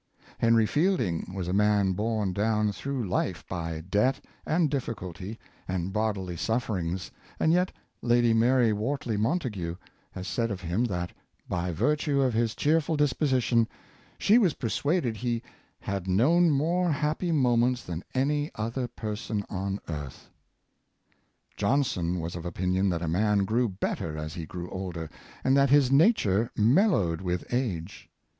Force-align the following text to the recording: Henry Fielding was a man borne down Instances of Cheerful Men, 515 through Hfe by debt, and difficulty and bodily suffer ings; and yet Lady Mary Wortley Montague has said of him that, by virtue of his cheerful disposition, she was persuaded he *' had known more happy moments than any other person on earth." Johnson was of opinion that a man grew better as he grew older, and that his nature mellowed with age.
Henry 0.39 0.65
Fielding 0.65 1.31
was 1.31 1.47
a 1.47 1.53
man 1.53 1.91
borne 1.91 2.33
down 2.33 2.61
Instances 2.61 2.79
of 2.79 2.83
Cheerful 2.83 3.03
Men, 3.05 3.23
515 3.35 3.43
through 3.43 3.43
Hfe 3.43 3.47
by 3.47 3.81
debt, 4.11 4.25
and 4.47 4.69
difficulty 4.71 5.39
and 5.67 5.93
bodily 5.93 6.35
suffer 6.35 6.75
ings; 6.79 7.11
and 7.39 7.53
yet 7.53 7.71
Lady 8.01 8.33
Mary 8.33 8.73
Wortley 8.73 9.15
Montague 9.15 9.75
has 10.13 10.27
said 10.27 10.49
of 10.49 10.61
him 10.61 10.85
that, 10.85 11.11
by 11.47 11.71
virtue 11.71 12.19
of 12.19 12.33
his 12.33 12.55
cheerful 12.55 12.97
disposition, 12.97 13.67
she 14.17 14.39
was 14.39 14.55
persuaded 14.55 15.17
he 15.17 15.43
*' 15.63 15.79
had 15.81 16.07
known 16.07 16.49
more 16.49 16.89
happy 16.91 17.31
moments 17.31 17.83
than 17.83 18.03
any 18.15 18.49
other 18.55 18.87
person 18.87 19.45
on 19.51 19.79
earth." 19.87 20.31
Johnson 21.55 22.19
was 22.19 22.35
of 22.35 22.43
opinion 22.43 22.89
that 22.89 23.03
a 23.03 23.07
man 23.07 23.45
grew 23.45 23.69
better 23.69 24.17
as 24.17 24.33
he 24.33 24.47
grew 24.47 24.67
older, 24.71 25.11
and 25.43 25.55
that 25.55 25.69
his 25.69 25.91
nature 25.91 26.49
mellowed 26.57 27.21
with 27.21 27.45
age. 27.53 28.09